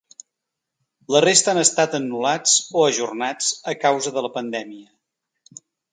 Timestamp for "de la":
4.17-4.33